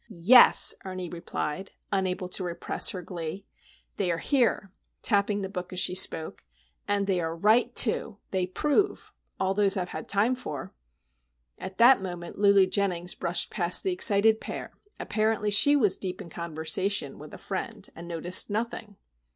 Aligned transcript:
"Yes," 0.09 0.73
Ernie 0.83 1.09
replied, 1.09 1.69
unable 1.91 2.27
to 2.29 2.43
repress 2.43 2.89
her 2.89 3.03
glee. 3.03 3.45
"They 3.97 4.09
are 4.11 4.17
here!" 4.17 4.71
tapping 5.03 5.41
the 5.41 5.47
book 5.47 5.71
as 5.71 5.79
she 5.79 5.93
spoke. 5.93 6.43
"And 6.87 7.05
they 7.05 7.21
are 7.21 7.35
right, 7.35 7.75
too. 7.75 8.17
They 8.31 8.47
prove!—all 8.47 9.53
those 9.53 9.77
I've 9.77 9.89
had 9.89 10.09
time 10.09 10.33
for!" 10.33 10.73
At 11.59 11.77
that 11.77 12.01
moment 12.01 12.39
Lulu 12.39 12.65
Jennings 12.65 13.13
brushed 13.13 13.51
past 13.51 13.83
the 13.83 13.93
excited 13.93 14.41
pair. 14.41 14.71
Apparently 14.99 15.51
she 15.51 15.75
was 15.75 15.95
deep 15.95 16.19
in 16.19 16.31
conversation 16.31 17.19
with 17.19 17.31
a 17.31 17.37
friend, 17.37 17.87
and 17.95 18.07
noticed 18.07 18.49
nothing. 18.49 18.95